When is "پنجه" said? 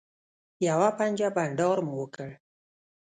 0.97-1.29